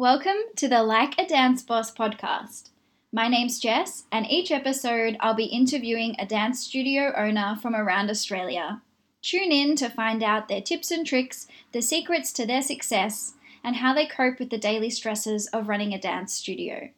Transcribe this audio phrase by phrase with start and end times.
[0.00, 2.70] Welcome to the Like a Dance Boss podcast.
[3.12, 8.08] My name's Jess, and each episode I'll be interviewing a dance studio owner from around
[8.08, 8.80] Australia.
[9.22, 13.34] Tune in to find out their tips and tricks, the secrets to their success,
[13.64, 16.90] and how they cope with the daily stresses of running a dance studio.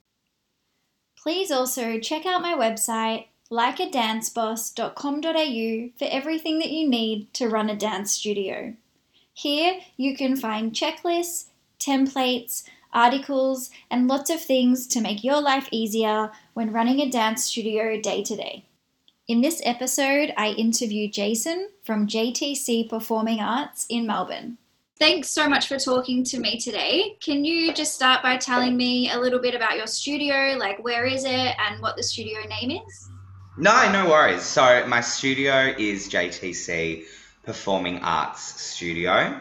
[1.17, 7.77] Please also check out my website, likeadanceboss.com.au, for everything that you need to run a
[7.77, 8.75] dance studio.
[9.33, 11.47] Here you can find checklists,
[11.79, 17.45] templates, articles, and lots of things to make your life easier when running a dance
[17.45, 18.65] studio day to day.
[19.29, 24.59] In this episode, I interview Jason from JTC Performing Arts in Melbourne.
[24.99, 27.17] Thanks so much for talking to me today.
[27.21, 31.07] Can you just start by telling me a little bit about your studio, like where
[31.07, 33.09] is it and what the studio name is?
[33.57, 34.43] No, no worries.
[34.43, 37.05] So, my studio is JTC
[37.45, 39.41] Performing Arts Studio.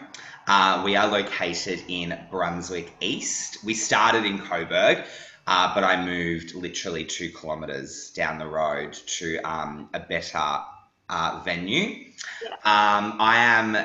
[0.49, 3.63] Uh, we are located in Brunswick East.
[3.63, 5.05] We started in Coburg,
[5.45, 10.61] uh, but I moved literally two kilometres down the road to um, a better
[11.07, 12.03] uh, venue.
[12.43, 12.49] Yeah.
[12.63, 13.75] Um, I am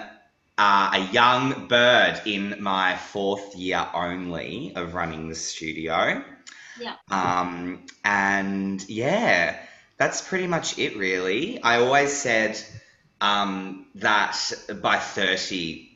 [0.56, 6.24] uh, a young bird in my fourth year only of running the studio.
[6.80, 6.96] Yeah.
[7.10, 9.58] Um, and yeah,
[9.98, 11.62] that's pretty much it, really.
[11.62, 12.58] I always said
[13.20, 14.40] um, that
[14.80, 15.90] by 30,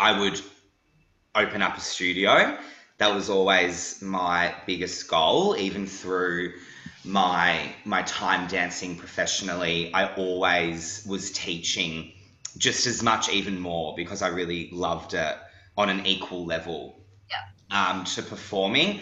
[0.00, 0.40] I would
[1.34, 2.56] open up a studio.
[2.96, 6.54] That was always my biggest goal, even through
[7.04, 9.92] my my time dancing professionally.
[9.92, 12.12] I always was teaching
[12.56, 15.36] just as much, even more, because I really loved it
[15.76, 16.98] on an equal level
[17.30, 17.90] yeah.
[17.90, 19.00] um, to performing.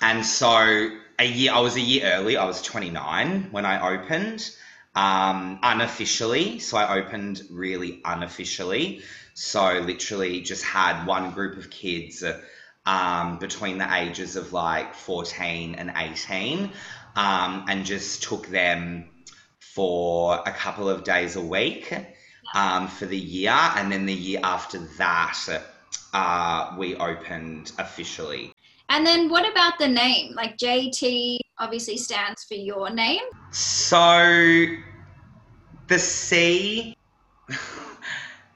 [0.00, 2.38] And so a year, I was a year early.
[2.38, 4.50] I was 29 when I opened
[4.94, 6.58] um, unofficially.
[6.58, 9.02] So I opened really unofficially.
[9.40, 12.24] So literally just had one group of kids
[12.86, 16.72] um, between the ages of like 14 and 18
[17.14, 19.08] um, and just took them
[19.60, 21.94] for a couple of days a week
[22.52, 23.52] um, for the year.
[23.52, 25.62] And then the year after that,
[26.12, 28.52] uh, we opened officially.
[28.88, 30.34] And then what about the name?
[30.34, 33.22] Like JT obviously stands for your name.
[33.52, 34.66] So
[35.86, 36.96] the C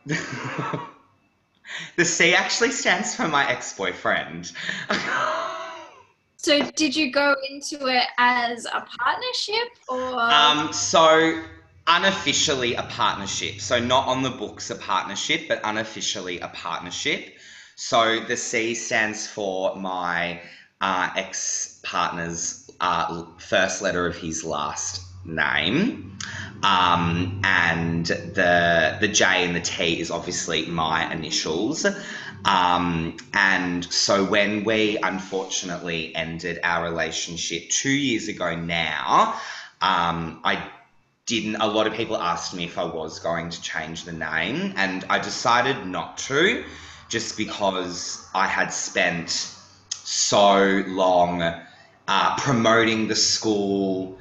[1.96, 4.52] the C actually stands for my ex-boyfriend.
[6.36, 11.42] so did you go into it as a partnership or um so
[11.86, 13.60] unofficially a partnership.
[13.60, 17.34] So not on the books a partnership, but unofficially a partnership.
[17.76, 20.40] So the C stands for my
[20.80, 26.19] uh, ex partner's uh, first letter of his last name.
[26.62, 31.84] Um, and the the J and the T is obviously my initials.
[32.45, 39.34] Um, and so when we unfortunately ended our relationship two years ago now,
[39.81, 40.71] um, I
[41.27, 41.56] didn't.
[41.56, 45.05] A lot of people asked me if I was going to change the name, and
[45.09, 46.65] I decided not to,
[47.09, 49.31] just because I had spent
[49.91, 54.19] so long uh, promoting the school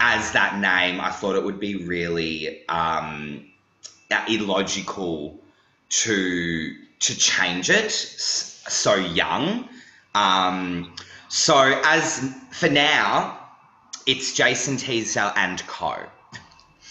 [0.00, 3.46] as that name, I thought it would be really um,
[4.28, 5.38] illogical
[5.90, 9.68] to to change it so young.
[10.14, 10.94] Um,
[11.28, 13.38] so as for now,
[14.06, 15.96] it's Jason Teasdale and Co.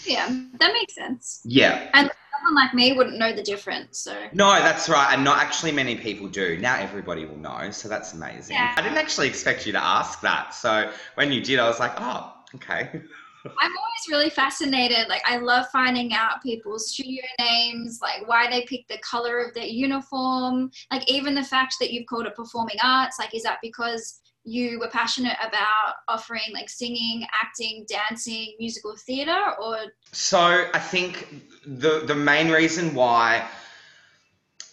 [0.04, 0.26] Yeah,
[0.58, 1.40] that makes sense.
[1.44, 1.90] Yeah.
[1.94, 3.98] And someone like me wouldn't know the difference.
[3.98, 6.58] So no, that's right, and not actually many people do.
[6.58, 8.56] Now everybody will know, so that's amazing.
[8.56, 8.74] Yeah.
[8.76, 11.92] I didn't actually expect you to ask that, so when you did, I was like,
[11.98, 12.90] oh, Okay.
[13.44, 15.08] I'm always really fascinated.
[15.08, 19.54] Like, I love finding out people's studio names, like why they pick the color of
[19.54, 20.70] their uniform.
[20.90, 24.78] Like, even the fact that you've called it performing arts, like, is that because you
[24.78, 29.76] were passionate about offering like singing, acting, dancing, musical theater, or?
[30.12, 33.48] So, I think the, the main reason why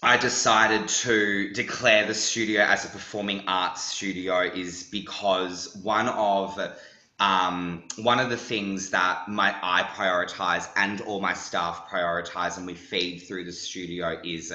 [0.03, 6.59] I decided to declare the studio as a performing arts studio is because one of
[7.19, 12.67] um, one of the things that my I prioritize and all my staff prioritize, and
[12.67, 14.53] we feed through the studio is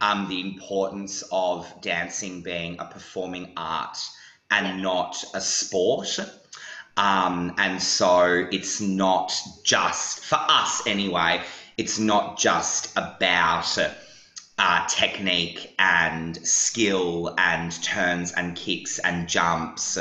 [0.00, 3.98] um, the importance of dancing being a performing art
[4.50, 4.76] and yeah.
[4.82, 6.18] not a sport.
[6.96, 9.32] Um, and so it's not
[9.62, 11.42] just for us anyway.
[11.76, 13.78] It's not just about
[14.58, 19.98] uh, technique and skill and turns and kicks and jumps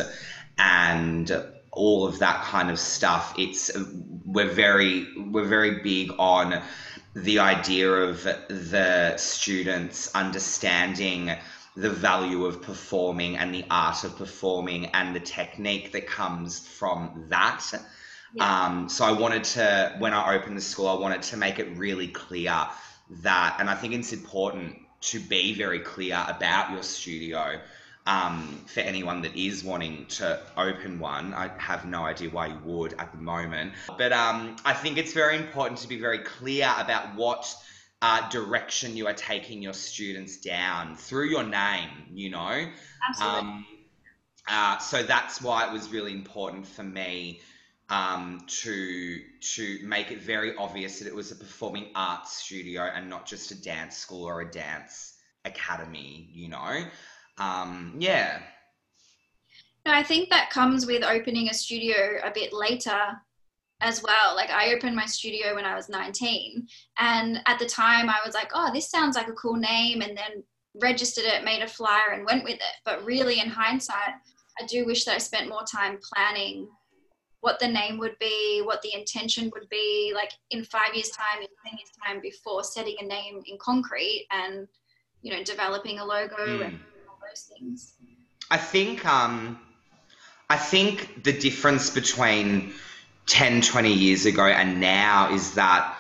[0.57, 1.31] and
[1.78, 3.34] all of that kind of stuff.
[3.38, 3.72] It's
[4.26, 6.62] we're very we're very big on
[7.16, 11.32] the idea of the students understanding
[11.76, 17.26] the value of performing and the art of performing and the technique that comes from
[17.30, 17.64] that.
[18.34, 18.66] Yeah.
[18.66, 21.78] Um, so I wanted to, when I opened the school, I wanted to make it
[21.78, 22.68] really clear
[23.22, 27.60] that, and I think it's important to be very clear about your studio.
[28.07, 32.59] Um, for anyone that is wanting to open one, I have no idea why you
[32.63, 33.74] would at the moment.
[33.98, 37.54] But um, I think it's very important to be very clear about what
[38.01, 42.65] uh, direction you are taking your students down through your name, you know?
[43.09, 43.39] Absolutely.
[43.39, 43.65] Um,
[44.48, 47.42] uh, so that's why it was really important for me
[47.89, 53.09] um, to to make it very obvious that it was a performing arts studio and
[53.09, 55.13] not just a dance school or a dance
[55.45, 56.30] academy.
[56.33, 56.86] You know,
[57.38, 58.39] um, yeah,
[59.86, 63.00] No, I think that comes with opening a studio a bit later
[63.80, 64.36] as well.
[64.36, 66.68] Like I opened my studio when I was 19
[66.98, 70.18] and at the time I was like, "Oh, this sounds like a cool name." And
[70.18, 70.44] then
[70.81, 72.75] registered it, made a flyer and went with it.
[72.86, 74.16] But really in hindsight,
[74.60, 76.68] I do wish that I spent more time planning
[77.42, 81.42] what the name would be, what the intention would be, like in 5 years time,
[81.42, 84.68] in 10 years time before setting a name in concrete and
[85.22, 86.66] you know, developing a logo Mm.
[86.66, 86.80] and
[87.28, 87.94] those things.
[88.50, 89.60] I think um,
[90.50, 92.74] I think the difference between
[93.28, 95.98] 10, 20 years ago and now is that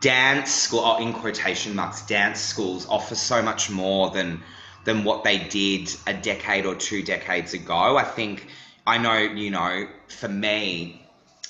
[0.00, 4.42] dance school, or in quotation marks, dance schools offer so much more than
[4.84, 7.96] than what they did a decade or two decades ago.
[7.96, 8.46] I think
[8.86, 11.04] I know, you know, for me,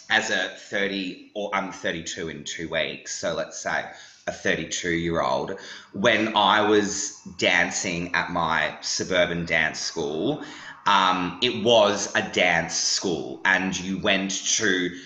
[0.08, 3.84] as a 30 or I'm 32 in two weeks, so let's say
[4.26, 5.58] a 32 year old,
[5.92, 10.42] when I was dancing at my suburban dance school,
[10.86, 14.96] um, it was a dance school, and you went to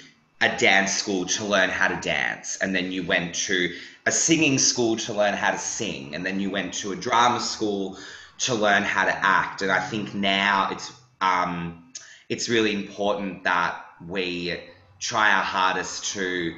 [0.41, 3.75] a dance school to learn how to dance, and then you went to
[4.07, 7.41] a singing school to learn how to sing, and then you went to a drama
[7.41, 7.99] school
[8.39, 9.61] to learn how to act.
[9.63, 11.93] And I think now it's um,
[12.31, 14.61] it's really important that we
[14.99, 16.55] try our hardest to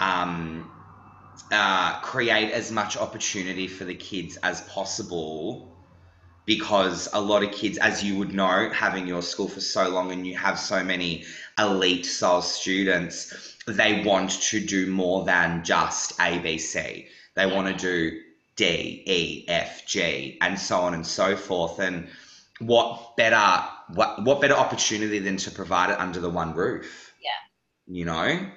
[0.00, 0.70] um,
[1.52, 5.72] uh, create as much opportunity for the kids as possible
[6.46, 10.12] because a lot of kids, as you would know, having your school for so long
[10.12, 11.24] and you have so many
[11.58, 17.06] elite style students, they want to do more than just ABC.
[17.34, 18.20] They want to do
[18.54, 21.80] D, E, F, G, and so on and so forth.
[21.80, 22.08] And
[22.60, 27.12] what better what what better opportunity than to provide it under the one roof?
[27.22, 27.94] Yeah.
[27.94, 28.50] You know?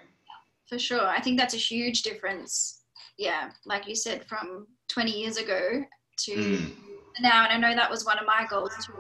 [0.70, 1.06] For sure.
[1.06, 2.84] I think that's a huge difference.
[3.18, 5.84] Yeah, like you said, from 20 years ago
[6.26, 6.76] to Mm.
[7.20, 7.48] now.
[7.50, 8.94] And I know that was one of my goals to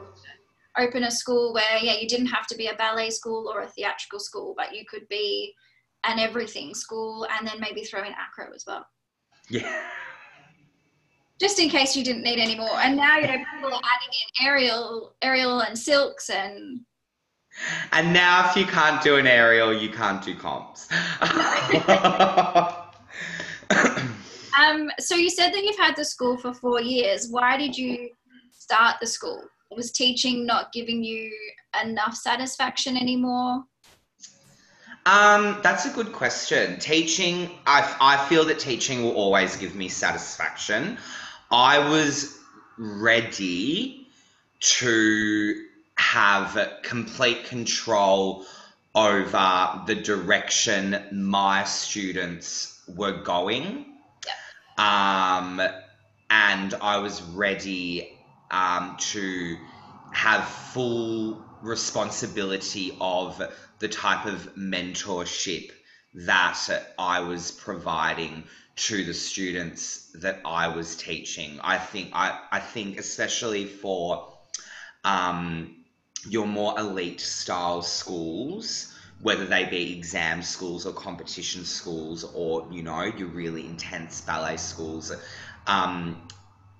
[0.77, 3.67] open a school where, yeah, you didn't have to be a ballet school or a
[3.69, 5.53] theatrical school, but you could be
[6.05, 8.85] an everything school and then maybe throw in acro as well.
[9.49, 9.83] Yeah.
[11.39, 12.79] Just in case you didn't need any more.
[12.79, 16.81] And now, you know, people are adding in aerial, aerial and silks and
[17.91, 20.87] And now if you can't do an aerial, you can't do comps.
[24.59, 27.27] Um, so you said that you've had the school for four years.
[27.29, 28.09] Why did you
[28.51, 29.43] start the school?
[29.71, 31.31] Was teaching not giving you
[31.81, 33.63] enough satisfaction anymore?
[35.05, 36.79] Um, that's a good question.
[36.79, 40.97] Teaching, I, I feel that teaching will always give me satisfaction.
[41.51, 42.37] I was
[42.77, 44.07] ready
[44.59, 45.65] to
[46.11, 48.43] have complete control
[48.95, 53.85] over the direction my students were going.
[54.79, 55.61] Um,
[56.31, 58.11] and I was ready
[58.49, 59.55] um, to
[60.11, 63.39] have full responsibility of
[63.77, 65.69] the type of mentorship
[66.15, 66.57] that
[66.97, 68.45] I was providing
[68.77, 71.59] to the students that I was teaching.
[71.61, 74.33] I think I, I think especially for
[75.03, 75.75] um,
[76.27, 82.83] your more elite style schools, whether they be exam schools or competition schools or you
[82.83, 85.11] know your really intense ballet schools,
[85.67, 86.27] um,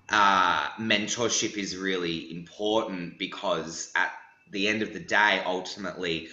[0.10, 4.12] uh, mentorship is really important because at
[4.52, 6.28] the end of the day, ultimately,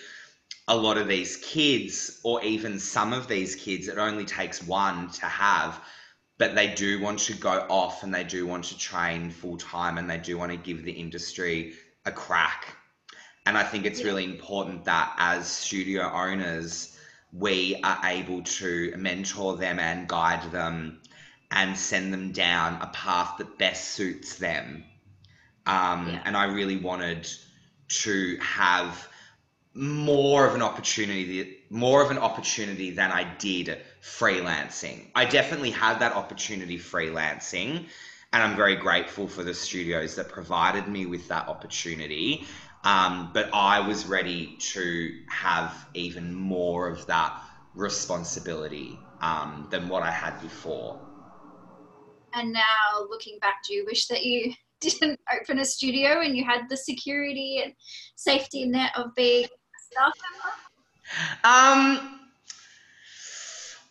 [0.68, 5.10] a lot of these kids, or even some of these kids, it only takes one
[5.10, 5.80] to have,
[6.38, 9.98] but they do want to go off and they do want to train full time
[9.98, 12.76] and they do want to give the industry a crack.
[13.46, 14.06] And I think it's Yeah.
[14.06, 16.96] really important that as studio owners,
[17.32, 21.00] we are able to mentor them and guide them
[21.50, 24.84] and send them down a path that best suits them.
[25.66, 26.22] Um, Yeah.
[26.24, 27.28] And I really wanted
[27.88, 29.08] to have
[29.74, 35.10] more of an opportunity more of an opportunity than I did freelancing.
[35.14, 37.84] I definitely had that opportunity freelancing
[38.32, 42.46] and I'm very grateful for the studios that provided me with that opportunity.
[42.86, 47.36] Um, but I was ready to have even more of that
[47.74, 51.00] responsibility um, than what I had before.
[52.32, 52.62] And now,
[53.10, 56.76] looking back, do you wish that you didn't open a studio and you had the
[56.76, 57.74] security and
[58.14, 59.48] safety net of being a
[59.90, 60.52] staff member?
[61.42, 62.20] Um,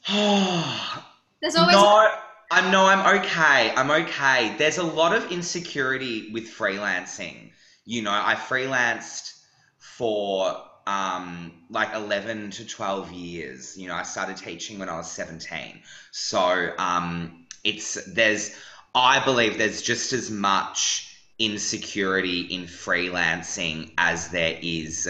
[1.42, 2.10] There's always no,
[2.50, 3.74] I'm no, I'm okay.
[3.76, 4.56] I'm okay.
[4.58, 7.52] There's a lot of insecurity with freelancing.
[7.86, 9.34] You know, I freelanced
[9.78, 10.56] for
[10.88, 13.76] um, like 11 to 12 years.
[13.78, 15.82] You know, I started teaching when I was 17.
[16.12, 17.32] So um,
[17.64, 18.52] it's there's
[18.94, 25.08] I believe there's just as much insecurity in freelancing as there is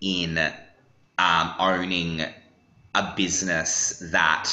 [0.00, 0.38] in
[1.18, 2.22] um, owning
[2.94, 4.48] a business that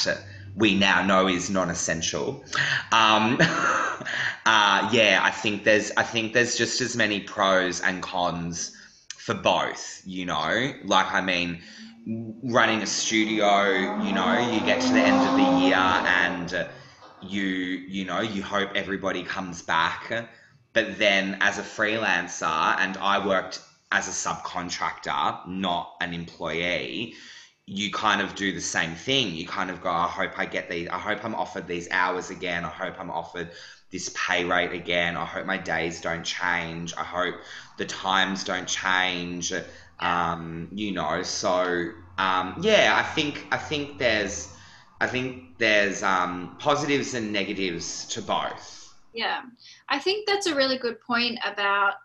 [0.55, 2.43] we now know is non-essential.
[2.91, 3.39] Um,
[4.45, 8.75] uh, yeah, I think there's I think there's just as many pros and cons
[9.15, 10.01] for both.
[10.05, 11.61] You know, like I mean,
[12.43, 14.01] running a studio.
[14.03, 16.67] You know, you get to the end of the year and
[17.21, 20.29] you you know you hope everybody comes back,
[20.73, 27.15] but then as a freelancer, and I worked as a subcontractor, not an employee
[27.67, 29.33] you kind of do the same thing.
[29.33, 32.29] You kind of go, I hope I get these, I hope I'm offered these hours
[32.29, 32.65] again.
[32.65, 33.51] I hope I'm offered
[33.91, 35.17] this pay rate again.
[35.17, 36.93] I hope my days don't change.
[36.97, 37.35] I hope
[37.77, 39.53] the times don't change.
[39.99, 44.53] Um, you know, so um, yeah, I think I think there's
[44.99, 48.93] I think there's um, positives and negatives to both.
[49.13, 49.41] Yeah,
[49.89, 51.95] I think that's a really good point about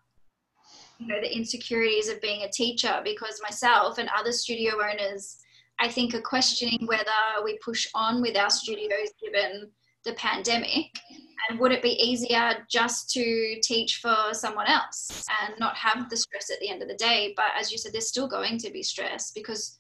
[0.99, 5.37] you know the insecurities of being a teacher because myself and other studio owners
[5.79, 7.05] I think are questioning whether
[7.45, 9.71] we push on with our studios given
[10.05, 10.99] the pandemic
[11.49, 16.17] and would it be easier just to teach for someone else and not have the
[16.17, 18.71] stress at the end of the day but as you said there's still going to
[18.71, 19.79] be stress because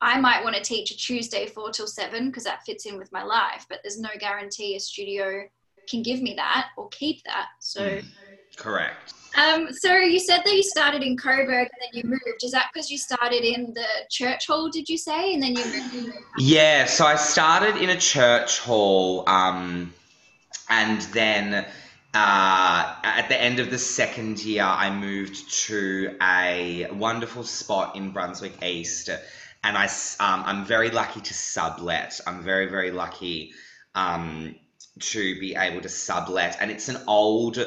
[0.00, 3.12] i might want to teach a tuesday 4 till 7 because that fits in with
[3.12, 5.42] my life but there's no guarantee a studio
[5.88, 8.04] can give me that or keep that so mm,
[8.56, 12.42] correct um, so you said that you started in Coburg and then you moved.
[12.42, 15.34] Is that because you started in the church hall, did you say?
[15.34, 16.16] And then you moved?
[16.38, 19.92] Yeah, so I started in a church hall um,
[20.68, 21.66] and then
[22.14, 28.10] uh, at the end of the second year, I moved to a wonderful spot in
[28.10, 29.10] Brunswick East.
[29.62, 32.20] And I, um, I'm very lucky to sublet.
[32.26, 33.52] I'm very, very lucky
[33.94, 34.54] um,
[35.00, 36.56] to be able to sublet.
[36.60, 37.58] And it's an old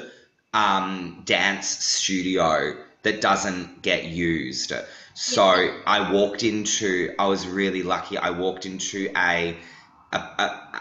[0.53, 4.74] um, dance studio that doesn't get used.
[5.13, 5.77] So yeah.
[5.86, 8.17] I walked into, I was really lucky.
[8.17, 9.58] I walked into a,
[10.12, 10.81] a, a,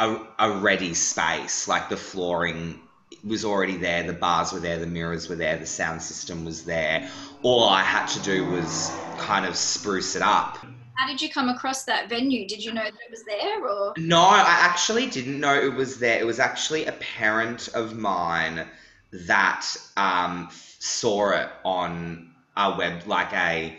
[0.00, 2.80] a, a ready space, like the flooring
[3.22, 6.64] was already there, the bars were there, the mirrors were there, the sound system was
[6.64, 7.08] there.
[7.42, 10.56] All I had to do was kind of spruce it up.
[10.94, 12.48] How did you come across that venue?
[12.48, 13.92] Did you know that it was there or?
[13.98, 16.18] No, I actually didn't know it was there.
[16.18, 18.66] It was actually a parent of mine
[19.12, 19.66] that
[19.98, 23.76] um, saw it on a web like a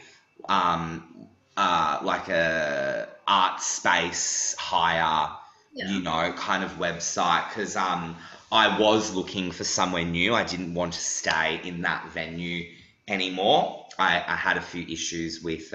[0.50, 5.36] um, uh, like a art space hire
[5.74, 5.90] yeah.
[5.90, 8.16] you know kind of website because um,
[8.52, 10.34] I was looking for somewhere new.
[10.34, 12.66] I didn't want to stay in that venue
[13.08, 13.86] anymore.
[13.98, 15.74] I, I had a few issues with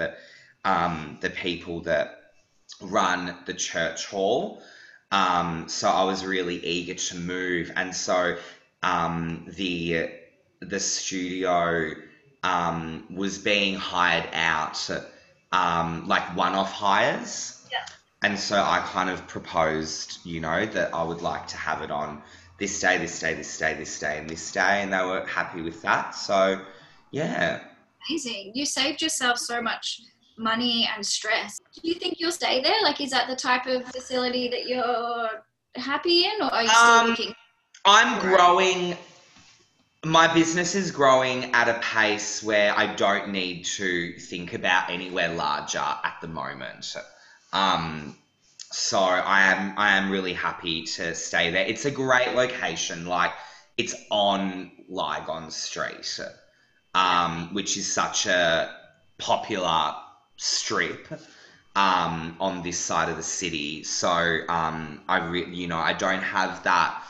[0.65, 2.31] um, the people that
[2.81, 4.61] run the church hall.
[5.11, 8.37] Um, so I was really eager to move, and so
[8.83, 10.09] um, the
[10.59, 11.91] the studio
[12.43, 14.89] um, was being hired out
[15.51, 17.56] um, like one-off hires.
[18.23, 21.91] And so I kind of proposed, you know, that I would like to have it
[21.91, 22.21] on
[22.57, 25.61] this day, this day, this day, this day, and this day, and they were happy
[25.61, 26.15] with that.
[26.15, 26.59] So,
[27.11, 27.59] yeah.
[28.09, 28.51] Amazing.
[28.55, 30.01] You saved yourself so much
[30.37, 31.59] money and stress.
[31.75, 32.81] Do you think you'll stay there?
[32.81, 35.29] Like, is that the type of facility that you're
[35.75, 37.33] happy in, or are you still um, looking?
[37.85, 38.97] I'm growing.
[40.05, 45.33] My business is growing at a pace where I don't need to think about anywhere
[45.33, 46.95] larger at the moment.
[47.53, 48.15] Um,
[48.71, 51.65] so I am I am really happy to stay there.
[51.65, 53.05] It's a great location.
[53.05, 53.31] Like
[53.77, 56.19] it's on Lygon Street,
[56.93, 58.73] um, which is such a
[59.17, 59.93] popular
[60.35, 61.07] strip
[61.75, 63.83] um, on this side of the city.
[63.83, 67.03] So um, I re- you know I don't have that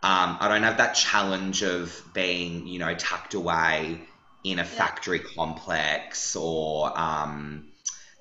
[0.00, 4.00] um, I don't have that challenge of being, you know, tucked away
[4.44, 7.67] in a factory complex or, um,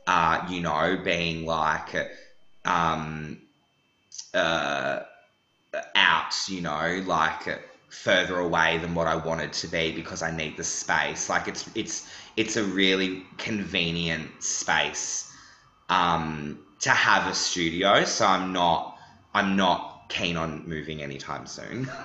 [0.08, 1.94] uh, you know, being like,
[2.66, 3.42] um,
[4.34, 5.02] uh,
[5.96, 10.58] out, you know, like further away than what I wanted to be because I need
[10.58, 11.30] the space.
[11.30, 15.32] Like it's it's it's a really convenient space
[15.90, 18.04] um, to have a studio.
[18.06, 18.98] So I'm not
[19.34, 21.90] I'm not keen on moving anytime soon.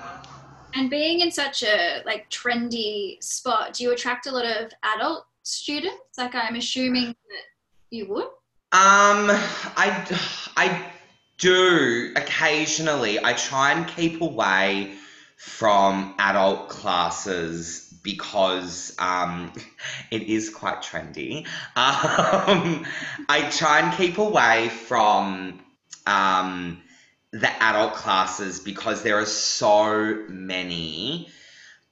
[0.74, 5.26] And being in such a like trendy spot, do you attract a lot of adult
[5.42, 6.16] students?
[6.16, 7.42] Like I'm assuming that
[7.92, 8.24] you would.
[8.74, 9.28] Um,
[9.76, 10.06] I
[10.56, 10.84] I
[11.38, 13.22] do occasionally.
[13.22, 14.94] I try and keep away
[15.36, 19.52] from adult classes because um,
[20.10, 21.46] it is quite trendy.
[21.76, 22.86] Um,
[23.28, 25.60] I try and keep away from
[26.06, 26.82] um,
[27.30, 31.28] the adult classes because there are so many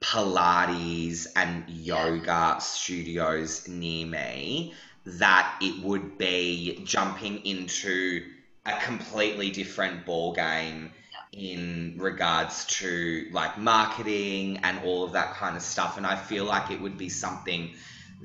[0.00, 8.24] Pilates and yoga studios near me that it would be jumping into
[8.66, 10.90] a completely different ball game
[11.32, 16.44] in regards to like marketing and all of that kind of stuff and I feel
[16.44, 17.70] like it would be something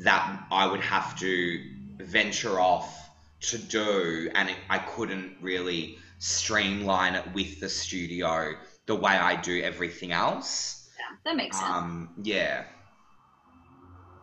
[0.04, 1.64] that I would have to
[2.00, 3.10] venture off
[3.42, 8.56] to do and it, I couldn't really streamline it with the studio
[8.88, 10.90] the way I do everything else.
[10.98, 11.70] Yeah, that makes sense.
[11.70, 12.66] Um, yeah.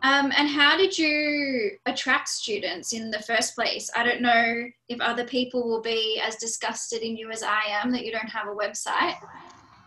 [0.03, 3.89] Um, and how did you attract students in the first place?
[3.95, 7.91] I don't know if other people will be as disgusted in you as I am
[7.93, 9.15] that you don't have a website,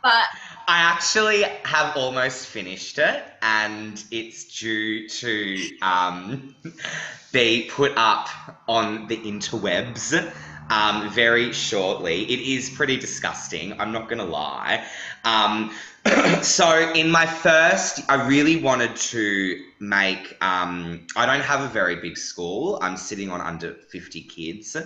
[0.02, 0.25] but
[0.68, 6.56] I actually have almost finished it, and it's due to um,
[7.32, 8.28] be put up
[8.66, 10.32] on the interwebs
[10.70, 12.23] um, very shortly.
[12.25, 14.85] It is pretty disgusting, I'm not going to lie.
[15.25, 15.73] Um,
[16.42, 21.96] so, in my first, I really wanted to make, um, I don't have a very
[21.96, 24.76] big school, I'm sitting on under 50 kids.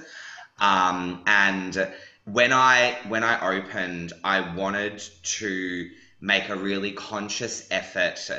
[0.59, 1.91] Um, and
[2.25, 5.89] when I when I opened, I wanted to
[6.21, 8.31] make a really conscious effort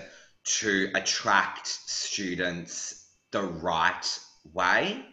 [0.43, 4.19] to attract students the right
[4.53, 5.03] way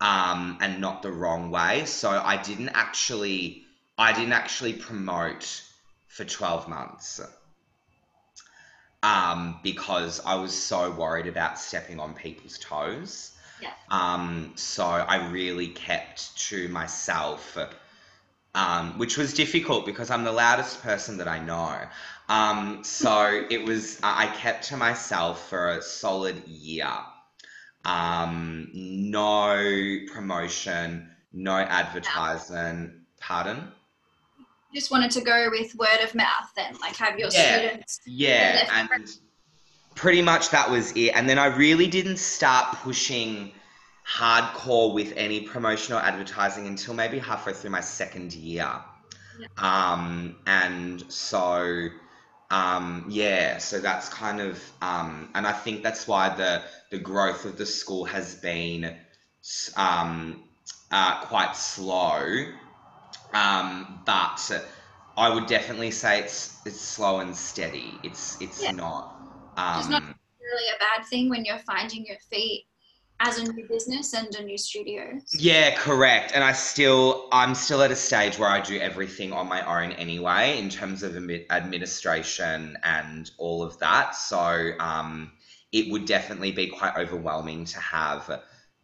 [0.00, 1.84] um, and not the wrong way.
[1.86, 3.64] So I didn't actually,
[3.96, 5.62] I didn't actually promote
[6.08, 7.20] for 12 months
[9.02, 13.32] um, because I was so worried about stepping on people's toes.
[13.62, 13.70] Yeah.
[13.90, 17.56] Um, so I really kept to myself,
[18.54, 21.78] um, which was difficult because I'm the loudest person that I know.
[22.28, 26.90] Um, so it was, I kept to myself for a solid year
[27.86, 32.92] um, no promotion, no advertisement.
[33.20, 33.72] Pardon?
[34.74, 37.58] just wanted to go with word of mouth then, like have your Yeah.
[37.58, 38.00] students.
[38.04, 39.08] Yeah, Yeah, and
[39.94, 41.12] pretty much that was it.
[41.14, 43.52] And then I really didn't start pushing
[44.06, 48.70] hardcore with any promotional advertising until maybe halfway through my second year.
[49.40, 49.46] Yeah.
[49.56, 51.88] Um, and so,
[52.50, 57.44] um, yeah, so that's kind of, um, and I think that's why the the growth
[57.44, 58.96] of the school has been
[59.76, 60.44] um,
[60.90, 62.44] uh, quite slow.
[63.34, 64.50] Um, but
[65.16, 68.00] I would definitely say it's it's slow and steady.
[68.02, 68.70] It's it's Yeah.
[68.70, 69.16] not.
[69.74, 70.02] It's Um, not
[70.40, 72.66] really a bad thing when you're finding your feet
[73.20, 75.18] as a new business and a new studio.
[75.32, 76.32] Yeah, correct.
[76.34, 79.92] And I still, I'm still at a stage where I do everything on my own
[79.92, 81.16] anyway, in terms of
[81.50, 84.14] administration and all of that.
[84.14, 85.32] So um,
[85.72, 88.42] it would definitely be quite overwhelming to have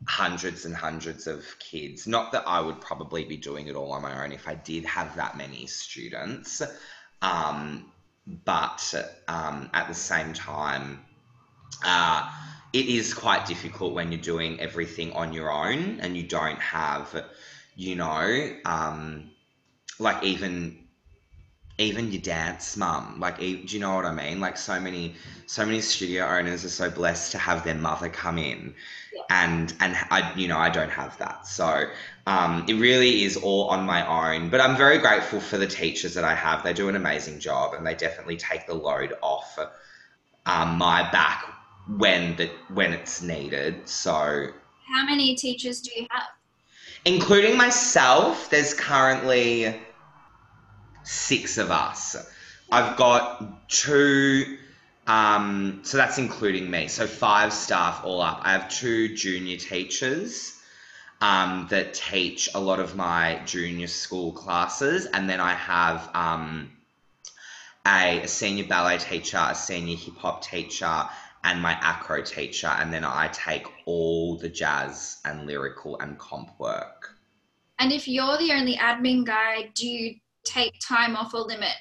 [0.09, 2.07] hundreds and hundreds of kids.
[2.07, 4.85] Not that I would probably be doing it all on my own if I did
[4.85, 6.63] have that many students.
[7.21, 7.93] Um,
[8.45, 8.95] but
[9.29, 11.01] um, at the same time,
[11.85, 12.31] uh,
[12.73, 17.25] it is quite difficult when you're doing everything on your own and you don't have,
[17.75, 19.31] you know, um,
[19.99, 20.79] like even
[21.79, 23.19] even your dad's mum.
[23.19, 24.41] Like, do you know what I mean?
[24.41, 25.15] Like, so many
[25.47, 28.75] so many studio owners are so blessed to have their mother come in,
[29.13, 29.23] Yeah.
[29.31, 31.47] and and I, you know, I don't have that.
[31.47, 31.85] So
[32.27, 34.07] um, it really is all on my
[34.37, 34.51] own.
[34.51, 36.63] But I'm very grateful for the teachers that I have.
[36.63, 39.59] They do an amazing job, and they definitely take the load off
[40.47, 41.45] um, my back
[41.89, 43.89] when the when it's needed.
[43.89, 44.49] So,
[44.89, 46.25] How many teachers do you have?
[47.05, 49.81] including myself, there's currently
[51.05, 52.17] six of us.
[52.71, 54.59] I've got two.
[55.07, 56.87] Um, so that's including me.
[56.87, 58.41] So five staff all up.
[58.45, 60.57] I have two junior teachers
[61.21, 66.71] um, that teach a lot of my junior school classes, and then I have um,
[67.85, 71.05] a, a senior ballet teacher, a senior hip hop teacher,
[71.45, 76.59] and my acro teacher, and then I take all the jazz and lyrical and comp
[76.59, 77.17] work.
[77.79, 81.75] And if you're the only admin guy, do you take time off or limit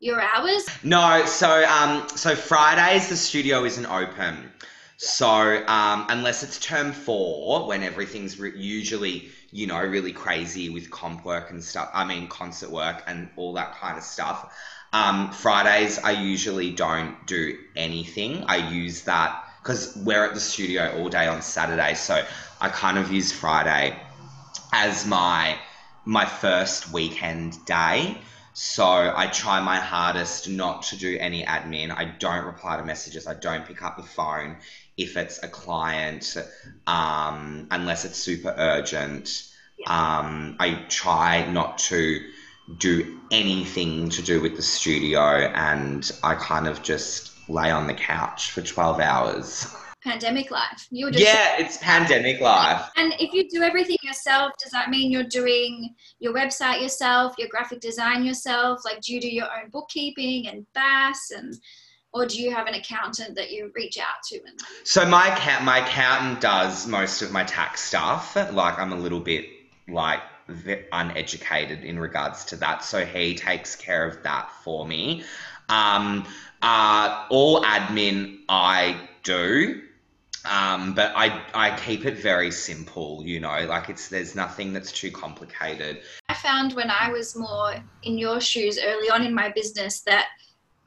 [0.00, 0.66] your hours?
[0.82, 4.50] No, so um, so Fridays the studio isn't open.
[4.98, 10.90] So um, unless it's term four, when everything's re- usually you know really crazy with
[10.90, 11.90] comp work and stuff.
[11.94, 14.52] I mean concert work and all that kind of stuff.
[14.96, 18.44] Um, Fridays I usually don't do anything.
[18.48, 22.24] I use that because we're at the studio all day on Saturday, so
[22.62, 23.94] I kind of use Friday
[24.72, 25.58] as my
[26.06, 28.16] my first weekend day.
[28.54, 31.90] So I try my hardest not to do any admin.
[31.94, 33.26] I don't reply to messages.
[33.26, 34.56] I don't pick up the phone
[34.96, 36.38] if it's a client,
[36.86, 39.28] um, unless it's super urgent.
[39.86, 42.20] Um, I try not to
[42.78, 47.94] do anything to do with the studio, and I kind of just lay on the
[47.94, 49.74] couch for 12 hours.
[50.02, 50.86] Pandemic life.
[50.90, 52.88] You were just Yeah, it's pandemic life.
[52.96, 57.48] And if you do everything yourself, does that mean you're doing your website yourself, your
[57.48, 58.84] graphic design yourself?
[58.84, 61.54] Like, do you do your own bookkeeping and BAS, and
[62.12, 64.36] or do you have an accountant that you reach out to?
[64.36, 68.36] And So my account, my accountant does most of my tax stuff.
[68.36, 69.46] Like I'm a little bit
[69.88, 70.20] like
[70.92, 75.24] uneducated in regards to that, so he takes care of that for me.
[75.68, 76.26] Um,
[76.62, 79.82] uh, all admin I do.
[80.48, 84.92] Um, but I, I keep it very simple, you know, like it's there's nothing that's
[84.92, 86.02] too complicated.
[86.28, 90.28] I found when I was more in your shoes early on in my business that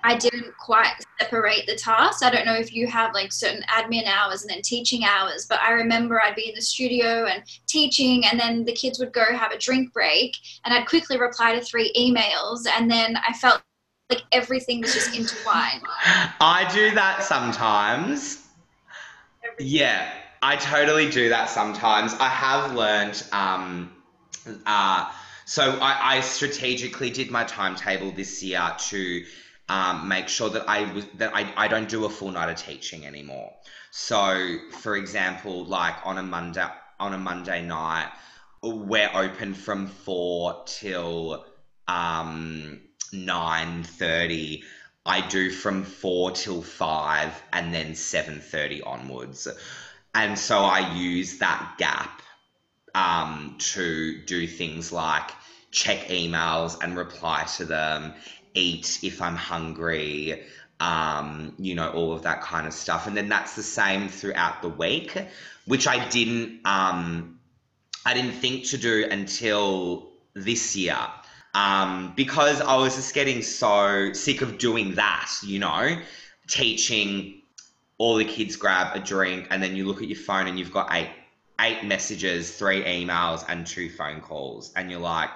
[0.04, 2.24] I didn't quite separate the tasks.
[2.24, 5.60] I don't know if you have like certain admin hours and then teaching hours, but
[5.62, 9.26] I remember I'd be in the studio and teaching, and then the kids would go
[9.36, 13.62] have a drink break, and I'd quickly reply to three emails, and then I felt
[14.10, 15.84] like everything was just intertwined.
[16.40, 18.48] I do that sometimes.
[19.60, 22.14] Yeah, I totally do that sometimes.
[22.16, 23.24] I have learned.
[23.34, 23.92] Um,
[24.66, 25.12] uh,
[25.46, 29.26] so I, I strategically did my timetable this year to
[29.70, 33.06] um, make sure that I that I, I don't do a full night of teaching
[33.06, 33.54] anymore.
[33.92, 36.68] So, for example, like on a Monday
[37.00, 38.12] on a Monday night,
[38.62, 41.46] we're open from four till
[41.88, 42.82] um,
[43.14, 44.64] nine thirty.
[45.06, 49.48] I do from four till five, and then seven thirty onwards.
[50.14, 52.22] And so I use that gap
[52.96, 55.32] um, to do things like
[55.72, 58.14] check emails and reply to them,
[58.60, 60.44] eat if I'm hungry,
[60.80, 63.08] um, you know, all of that kind of stuff.
[63.08, 65.18] And then that's the same throughout the week,
[65.66, 67.40] which I didn't um,
[68.06, 70.98] I didn't think to do until this year.
[71.54, 75.98] Um, because I was just getting so sick of doing that, you know,
[76.48, 77.42] teaching
[77.98, 80.72] all the kids grab a drink and then you look at your phone and you've
[80.72, 81.10] got eight
[81.60, 85.30] eight messages, three emails, and two phone calls, and you're like,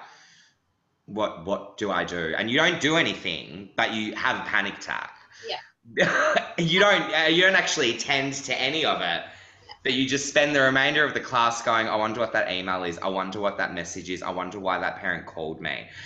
[1.06, 2.34] what what do I do?
[2.36, 5.12] And you don't do anything, but you have a panic attack.
[5.48, 6.54] Yeah.
[6.58, 9.22] you don't uh, you don't actually attend to any of it.
[9.82, 12.84] But you just spend the remainder of the class going, I wonder what that email
[12.84, 12.96] is.
[12.98, 14.22] I wonder what that message is.
[14.22, 15.88] I wonder why that parent called me.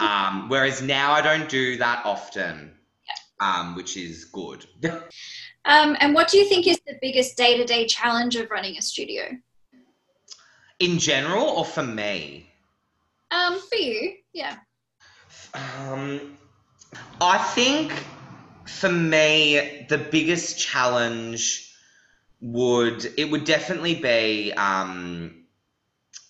[0.00, 2.72] Um, whereas now I don't do that often,
[3.38, 4.66] um, which is good.
[5.64, 8.76] Um, and what do you think is the biggest day to day challenge of running
[8.76, 9.24] a studio?
[10.78, 12.48] In general, or for me?
[13.30, 14.56] Um, for you, yeah.
[15.54, 16.36] Um,
[17.20, 17.92] I think
[18.66, 21.74] for me, the biggest challenge
[22.40, 25.44] would it would definitely be um,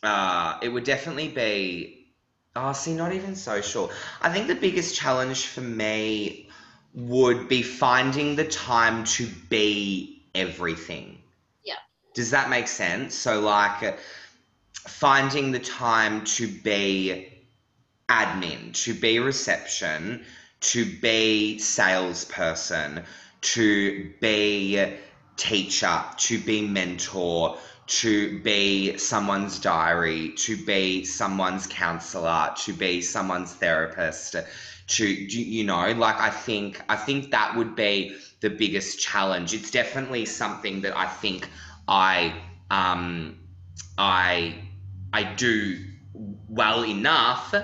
[0.03, 2.13] uh, it would definitely be
[2.55, 3.91] oh see not even so sure.
[4.23, 6.49] I think the biggest challenge for me
[6.95, 11.19] would be finding the time to be everything.
[11.65, 11.75] Yeah.
[12.15, 13.15] Does that make sense?
[13.15, 13.99] So like
[14.87, 17.29] finding the time to be
[18.09, 20.25] admin, to be reception,
[20.61, 23.03] to be salesperson,
[23.41, 24.97] to be
[25.37, 33.53] teacher, to be mentor, to be someone's diary, to be someone's counselor, to be someone's
[33.53, 34.35] therapist,
[34.89, 39.55] to you know, like I think I think that would be the biggest challenge.
[39.55, 41.49] It's definitely something that I think
[41.89, 42.35] I
[42.71, 43.39] um
[43.99, 44.66] I
[45.13, 45.79] I do
[46.49, 47.55] well enough,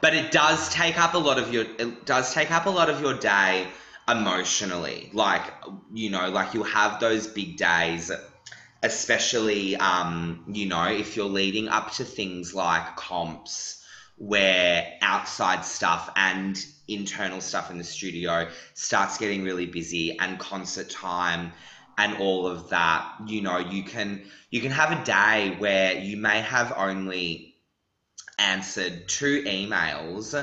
[0.00, 2.90] but it does take up a lot of your it does take up a lot
[2.90, 3.66] of your day
[4.08, 5.10] emotionally.
[5.12, 5.42] Like
[5.92, 8.10] you know, like you'll have those big days,
[8.82, 13.82] especially um, you know, if you're leading up to things like comps
[14.16, 20.90] where outside stuff and internal stuff in the studio starts getting really busy and concert
[20.90, 21.52] time
[21.98, 26.16] and all of that you know you can you can have a day where you
[26.16, 27.54] may have only
[28.38, 30.34] answered two emails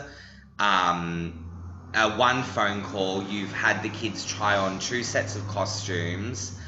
[0.59, 1.49] um,
[1.93, 6.59] uh, one phone call, you've had the kids try on two sets of costumes.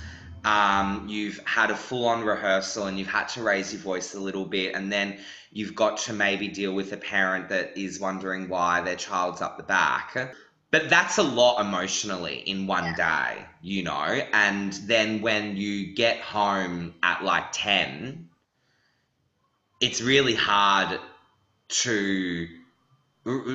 [0.44, 4.20] Um, you've had a full on rehearsal and you've had to raise your voice a
[4.20, 5.20] little bit, and then
[5.52, 9.58] you've got to maybe deal with a parent that is wondering why their child's up
[9.58, 10.34] the back.
[10.72, 12.96] But that's a lot emotionally in one Yeah.
[12.96, 14.26] day, you know?
[14.34, 18.30] And then when you get home at like 10,
[19.82, 21.00] it's really hard
[21.84, 22.48] to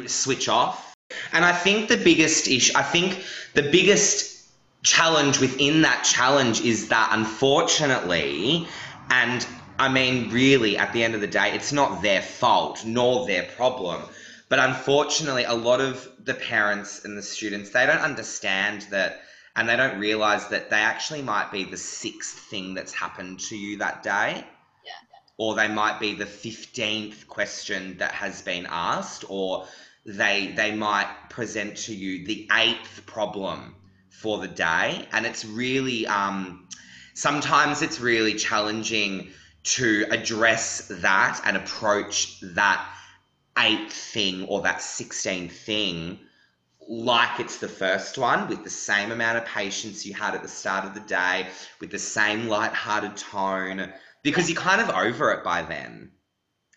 [0.07, 0.95] switch off.
[1.33, 3.25] And I think the biggest issue, I think
[3.55, 4.37] the biggest
[4.83, 8.69] challenge within that challenge is that unfortunately,
[9.11, 9.47] and
[9.79, 13.45] I mean, really, at the end of the day, it's not their fault nor their
[13.45, 14.03] problem.
[14.49, 19.23] But unfortunately, a lot of the parents and the students, they don't understand that
[19.57, 23.57] and they don't realize that they actually might be the sixth thing that's happened to
[23.57, 24.45] you that day.
[24.85, 24.93] Yeah.
[25.39, 29.67] Or they might be the 15th question that has been asked, or
[30.05, 33.75] they they might present to you the eighth problem
[34.11, 35.09] for the day.
[35.13, 36.69] And it's really um,
[37.15, 39.31] sometimes it's really challenging
[39.65, 42.87] to address that and approach that
[43.59, 46.19] eighth thing or that 16th thing
[46.89, 50.49] like it's the first one with the same amount of patience you had at the
[50.49, 51.47] start of the day
[51.81, 53.93] with the same light-hearted tone
[54.23, 56.11] because you're kind of over it by then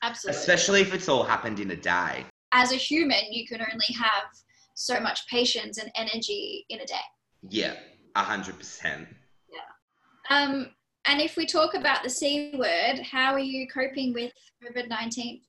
[0.01, 0.39] Absolutely.
[0.39, 4.23] especially if it's all happened in a day As a human, you can only have
[4.73, 6.95] so much patience and energy in a day.
[7.49, 7.73] yeah
[8.15, 9.07] 100%
[9.51, 10.35] Yeah.
[10.35, 10.69] Um,
[11.05, 14.31] and if we talk about the C word, how are you coping with
[14.63, 15.41] COVID 19?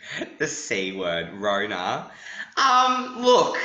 [0.38, 2.10] the c word rona
[2.56, 3.56] um look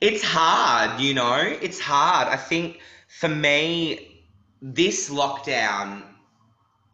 [0.00, 4.24] it's hard you know it's hard i think for me
[4.62, 6.02] this lockdown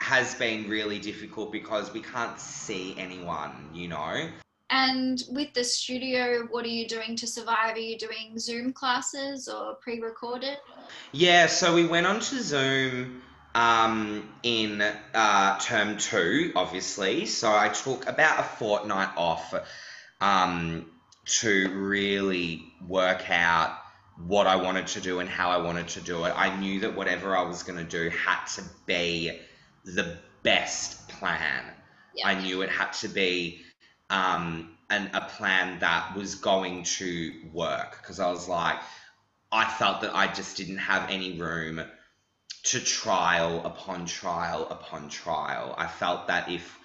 [0.01, 4.29] has been really difficult because we can't see anyone you know
[4.71, 7.77] And with the studio, what are you doing to survive?
[7.77, 10.59] Are you doing Zoom classes or pre recorded?
[11.13, 13.23] Yeah, so we went on to Zoom
[13.57, 14.83] um, in
[15.15, 17.25] uh, term two, obviously.
[17.25, 19.55] So I took about a fortnight off
[20.21, 20.85] um,
[21.25, 23.79] to really work out
[24.27, 26.35] what I wanted to do and how I wanted to do it.
[26.37, 29.41] I knew that whatever I was going to do had to be
[29.85, 31.65] the best plan.
[32.15, 32.29] Yeah.
[32.29, 33.63] I knew it had to be
[34.11, 38.77] um, an, a plan that was going to work because I was like,
[39.51, 41.81] I felt that I just didn't have any room
[42.67, 45.75] to trial upon trial upon trial.
[45.79, 46.79] I felt that if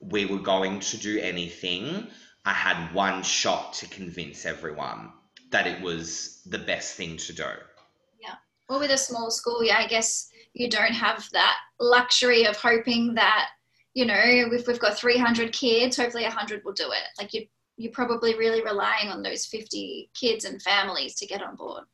[0.00, 2.06] we were going to do anything,
[2.44, 5.12] I had one shot to convince everyone
[5.50, 7.44] that it was the best thing to do.
[8.20, 8.34] Yeah.
[8.68, 13.14] Well, with a small school, yeah, I guess you don't have that luxury of hoping
[13.14, 13.48] that,
[13.94, 17.08] you know, if we've got 300 kids, hopefully 100 will do it.
[17.18, 17.46] Like you,
[17.76, 21.84] you're probably really relying on those 50 kids and families to get on board.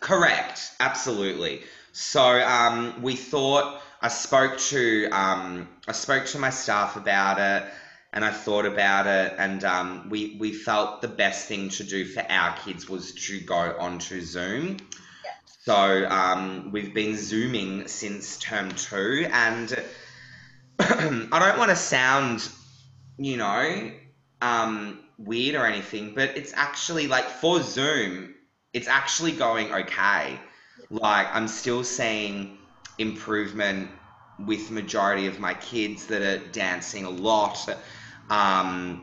[0.00, 1.62] Correct, absolutely.
[1.96, 7.72] So um, we thought I spoke to um, I spoke to my staff about it,
[8.12, 12.04] and I thought about it, and um, we we felt the best thing to do
[12.04, 14.78] for our kids was to go onto Zoom.
[15.60, 19.80] So um, we've been zooming since term two, and
[20.80, 22.48] I don't want to sound,
[23.18, 23.92] you know,
[24.42, 28.34] um, weird or anything, but it's actually like for Zoom,
[28.72, 30.40] it's actually going okay.
[30.94, 32.58] Like I'm still seeing
[32.98, 33.90] improvement
[34.38, 37.68] with majority of my kids that are dancing a lot.
[38.30, 39.00] Um,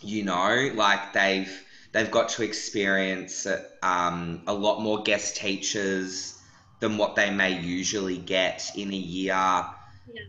[0.00, 3.46] you know, like they've they've got to experience
[3.82, 6.34] um, a lot more guest teachers
[6.80, 9.64] than what they may usually get in a year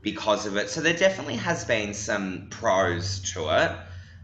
[0.01, 0.69] because of it.
[0.69, 3.71] So there definitely has been some pros to it.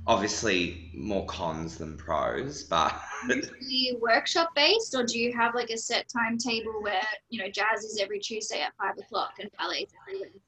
[0.09, 5.77] Obviously, more cons than pros, but Usually workshop based, or do you have like a
[5.77, 9.89] set timetable where, you know, jazz is every Tuesday at five o'clock and ballet is
[10.01, 10.39] every Wednesday?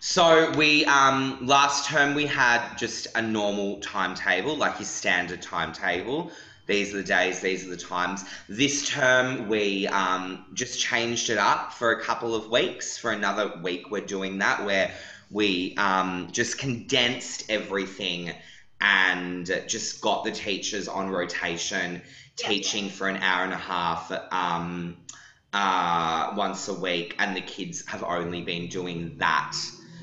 [0.00, 6.30] So we um last term we had just a normal timetable, like your standard timetable.
[6.66, 8.26] These are the days, these are the times.
[8.46, 12.98] This term we um just changed it up for a couple of weeks.
[12.98, 14.90] For another week we're doing that where
[15.30, 18.34] we um just condensed everything
[18.80, 22.02] and just got the teachers on rotation
[22.36, 24.96] teaching for an hour and a half um
[25.52, 29.56] uh once a week and the kids have only been doing that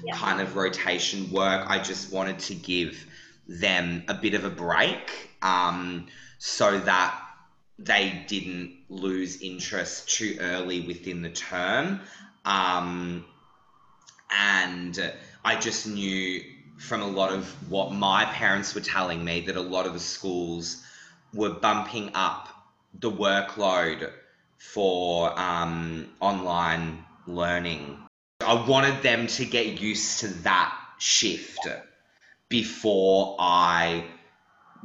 [0.04, 0.18] Yeah.
[0.18, 1.66] kind of rotation work.
[1.70, 3.06] I just wanted to give
[3.48, 6.08] them a bit of a break um,
[6.38, 7.20] so that
[7.80, 12.02] they didn't lose interest too early within the term.
[12.46, 13.26] Um,
[14.32, 16.42] and I just knew
[16.84, 20.00] from a lot of what my parents were telling me that a lot of the
[20.00, 20.84] schools
[21.34, 22.50] were bumping up
[23.00, 24.12] the workload
[24.58, 27.98] for um, online learning.
[28.42, 31.66] I wanted them to get used to that shift
[32.50, 34.04] before I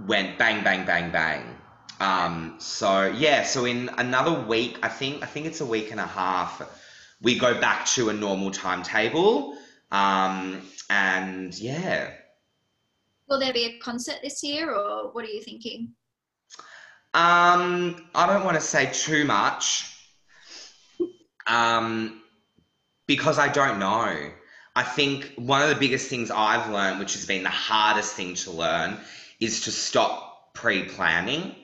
[0.07, 1.43] went bang, bang, bang, bang.
[1.99, 5.99] Um, so yeah, so in another week, I think I think it's a week and
[5.99, 6.63] a half,
[7.21, 9.58] we go back to a normal timetable.
[9.91, 12.11] Um, and yeah.
[13.29, 15.95] Will there be a concert this year, or what are you thinking?
[17.15, 19.95] Um, I don't want to say too much.
[21.47, 22.23] Um,
[23.07, 24.31] because I don't know.
[24.77, 28.35] I think one of the biggest things I've learned, which has been the hardest thing
[28.35, 28.99] to learn,
[29.41, 31.55] is to stop pre-planning.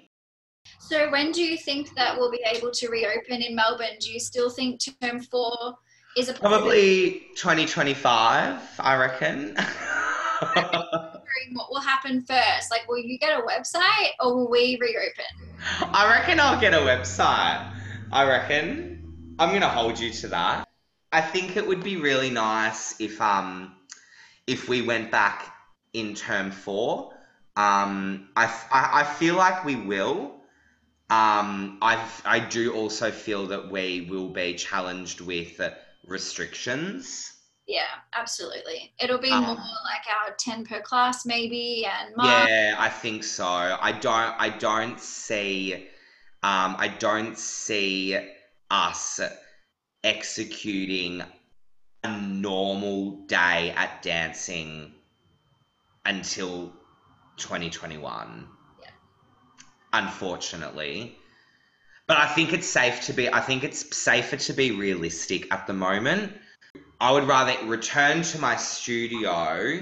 [0.81, 3.97] So when do you think that we'll be able to reopen in Melbourne?
[4.01, 5.75] Do you still think term four
[6.16, 9.57] is a Probably 2025, I reckon.
[11.53, 12.70] what will happen first?
[12.70, 15.24] Like, will you get a website or will we reopen?
[15.81, 17.72] I reckon I'll get a website.
[18.12, 19.35] I reckon.
[19.38, 20.68] I'm gonna hold you to that.
[21.11, 23.74] I think it would be really nice if um
[24.46, 25.53] if we went back
[25.92, 27.12] in term four.
[27.57, 30.35] Um, I, I, I feel like we will.
[31.11, 35.61] Um, I I do also feel that we will be challenged with
[36.07, 37.33] restrictions.
[37.67, 38.93] Yeah, absolutely.
[39.01, 43.47] It'll be um, more like our ten per class, maybe, and yeah, I think so.
[43.47, 45.88] I don't I don't see
[46.43, 48.19] um, I don't see
[48.71, 49.21] us
[50.03, 51.23] executing
[52.03, 54.93] a normal day at dancing
[56.05, 56.71] until
[57.38, 58.47] 2021.
[58.81, 58.88] Yeah.
[59.95, 61.17] Unfortunately.
[62.07, 65.67] But I think it's safe to be I think it's safer to be realistic at
[65.67, 66.33] the moment.
[67.01, 69.81] I would rather return to my studio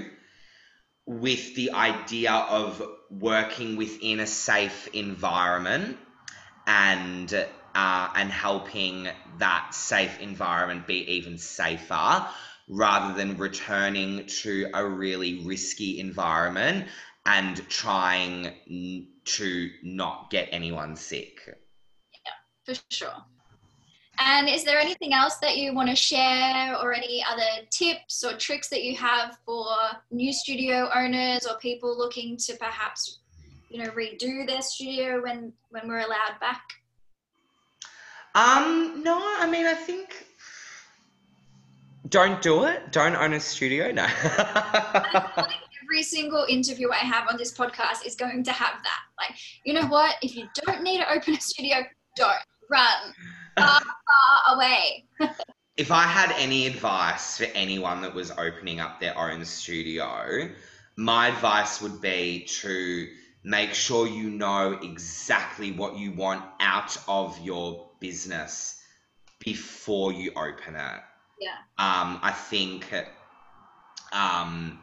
[1.05, 5.97] with the idea of working within a safe environment
[6.65, 7.33] and
[7.75, 9.09] uh, and helping
[9.39, 12.25] that safe environment be even safer
[12.69, 16.87] rather than returning to a really risky environment
[17.25, 21.57] and trying to not get anyone sick.
[22.65, 23.23] For sure.
[24.19, 28.33] And is there anything else that you want to share or any other tips or
[28.33, 29.65] tricks that you have for
[30.11, 33.19] new studio owners or people looking to perhaps,
[33.69, 36.61] you know, redo their studio when when we're allowed back?
[38.35, 40.25] Um, no, I mean, I think
[42.09, 42.91] don't do it.
[42.91, 43.91] Don't own a studio.
[43.91, 44.07] No.
[45.83, 49.01] every single interview I have on this podcast is going to have that.
[49.19, 50.15] Like, you know what?
[50.21, 51.77] If you don't need to open a studio,
[52.15, 52.35] don't
[52.73, 53.13] run
[53.57, 55.05] far, far away.
[55.77, 60.49] if I had any advice for anyone that was opening up their own studio,
[60.95, 63.07] my advice would be to
[63.43, 68.81] make sure you know exactly what you want out of your business
[69.39, 71.01] before you open it.
[71.39, 71.57] Yeah.
[71.77, 72.85] Um, I think
[74.13, 74.79] um,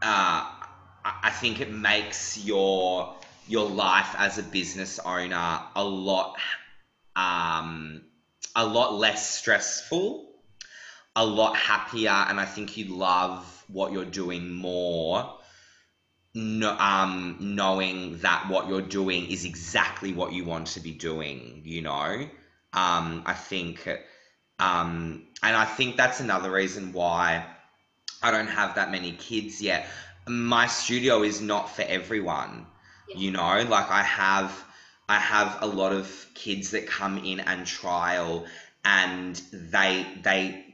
[0.00, 0.46] uh,
[1.04, 3.16] I think it makes your
[3.48, 6.36] your life as a business owner a lot
[7.18, 8.02] um,
[8.54, 10.30] a lot less stressful,
[11.16, 15.34] a lot happier, and I think you love what you're doing more.
[16.34, 21.62] No, um, knowing that what you're doing is exactly what you want to be doing,
[21.64, 22.28] you know,
[22.72, 23.88] um, I think,
[24.60, 27.46] um, and I think that's another reason why
[28.22, 29.86] I don't have that many kids yet.
[30.28, 32.66] My studio is not for everyone,
[33.12, 34.52] you know, like I have
[35.08, 38.46] I have a lot of kids that come in and trial
[38.84, 40.64] and they they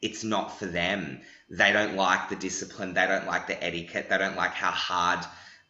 [0.00, 1.20] it's not for them.
[1.48, 5.20] They don't like the discipline, they don't like the etiquette, they don't like how hard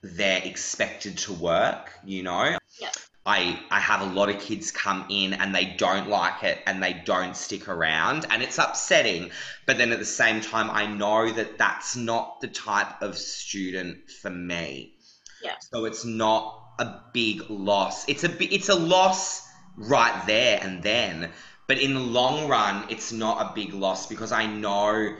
[0.03, 2.57] they're expected to work, you know?
[2.81, 2.91] Yeah.
[3.25, 6.83] I, I have a lot of kids come in and they don't like it and
[6.83, 9.31] they don't stick around and it's upsetting
[9.65, 14.11] but then at the same time i know that that's not the type of student
[14.11, 14.95] for me
[15.41, 18.09] yeah so it's not a big loss.
[18.09, 21.31] It's a it's a loss right there and then,
[21.67, 25.17] but in the long run, it's not a big loss because I know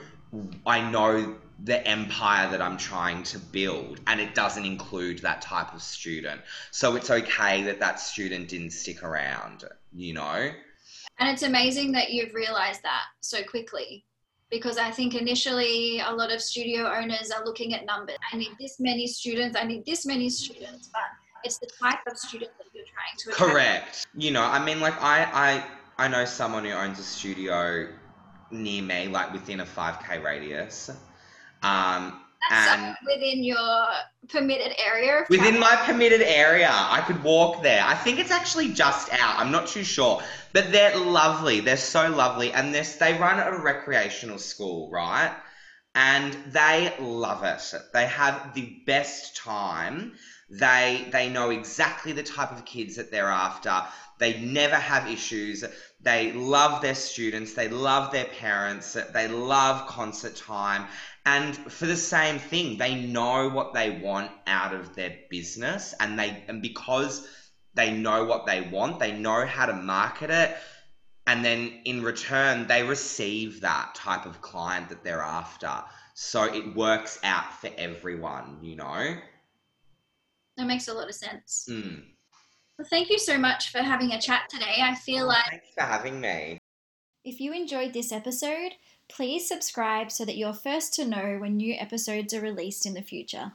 [0.65, 5.73] I know the empire that I'm trying to build, and it doesn't include that type
[5.73, 6.41] of student.
[6.71, 10.51] So it's okay that that student didn't stick around, you know.
[11.19, 14.03] And it's amazing that you've realized that so quickly
[14.49, 18.17] because I think initially a lot of studio owners are looking at numbers.
[18.31, 21.01] I need this many students, I need this many students, but
[21.43, 23.51] it's the type of student that you're trying to attract.
[23.51, 24.07] Correct.
[24.15, 25.23] You know, I mean, like I,
[25.97, 27.87] I, I know someone who owns a studio
[28.51, 30.89] near me, like within a 5k radius.
[31.61, 33.87] Um, That's and within your
[34.29, 37.83] permitted area within my permitted area, I could walk there.
[37.83, 39.39] I think it's actually just out.
[39.39, 40.21] I'm not too sure,
[40.51, 41.59] but they're lovely.
[41.59, 45.33] They're so lovely, and this they run a recreational school, right?
[45.95, 47.61] And they love it.
[47.93, 50.13] They have the best time.
[50.59, 53.81] They they know exactly the type of kids that they're after.
[54.19, 55.63] They never have issues.
[55.99, 57.53] They love their students.
[57.53, 58.95] They love their parents.
[59.13, 60.85] They love concert time.
[61.25, 66.19] And for the same thing, they know what they want out of their business, and
[66.19, 67.21] they and because
[67.73, 70.51] they know what they want, they know how to market it,
[71.25, 75.83] and then in return, they receive that type of client that they're after.
[76.13, 79.15] So it works out for everyone, you know.
[80.57, 81.67] That makes a lot of sense.
[81.69, 82.03] Mm.
[82.77, 84.77] Well, thank you so much for having a chat today.
[84.81, 86.57] I feel like Thanks for having me.
[87.23, 88.73] if you enjoyed this episode,
[89.07, 93.01] please subscribe so that you're first to know when new episodes are released in the
[93.01, 93.53] future.